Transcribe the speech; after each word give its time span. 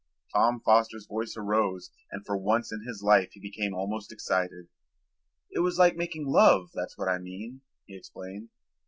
Tom 0.33 0.59
Foster's 0.61 1.05
voice 1.05 1.37
arose, 1.37 1.91
and 2.11 2.25
for 2.25 2.35
once 2.35 2.71
in 2.71 2.87
his 2.87 3.03
life 3.03 3.29
he 3.33 3.39
became 3.39 3.75
almost 3.75 4.11
excited. 4.11 4.67
"It 5.51 5.59
was 5.59 5.77
like 5.77 5.95
making 5.95 6.25
love, 6.25 6.71
that's 6.73 6.97
what 6.97 7.07
I 7.07 7.19
mean," 7.19 7.61
he 7.85 7.95
explained. 7.97 8.49